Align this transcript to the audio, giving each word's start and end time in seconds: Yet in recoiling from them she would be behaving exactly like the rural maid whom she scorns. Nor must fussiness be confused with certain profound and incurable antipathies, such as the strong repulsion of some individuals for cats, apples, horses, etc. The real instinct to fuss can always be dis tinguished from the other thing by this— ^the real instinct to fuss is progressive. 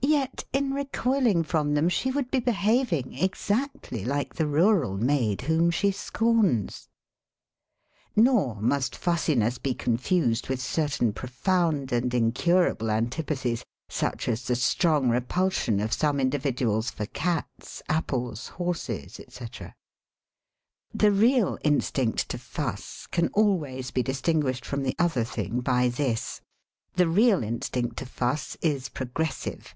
Yet 0.00 0.44
in 0.54 0.72
recoiling 0.72 1.42
from 1.42 1.74
them 1.74 1.90
she 1.90 2.10
would 2.10 2.30
be 2.30 2.40
behaving 2.40 3.12
exactly 3.18 4.06
like 4.06 4.34
the 4.34 4.46
rural 4.46 4.96
maid 4.96 5.42
whom 5.42 5.70
she 5.70 5.90
scorns. 5.90 6.88
Nor 8.16 8.56
must 8.62 8.96
fussiness 8.96 9.58
be 9.58 9.74
confused 9.74 10.48
with 10.48 10.62
certain 10.62 11.12
profound 11.12 11.92
and 11.92 12.14
incurable 12.14 12.90
antipathies, 12.90 13.64
such 13.90 14.28
as 14.28 14.44
the 14.44 14.56
strong 14.56 15.10
repulsion 15.10 15.78
of 15.78 15.92
some 15.92 16.20
individuals 16.20 16.90
for 16.90 17.04
cats, 17.06 17.82
apples, 17.88 18.48
horses, 18.48 19.20
etc. 19.20 19.74
The 20.94 21.12
real 21.12 21.58
instinct 21.62 22.30
to 22.30 22.38
fuss 22.38 23.06
can 23.10 23.28
always 23.34 23.90
be 23.90 24.02
dis 24.02 24.22
tinguished 24.22 24.64
from 24.64 24.84
the 24.84 24.96
other 24.98 25.24
thing 25.24 25.60
by 25.60 25.88
this— 25.90 26.40
^the 26.96 27.14
real 27.14 27.42
instinct 27.44 27.98
to 27.98 28.06
fuss 28.06 28.56
is 28.62 28.88
progressive. 28.88 29.74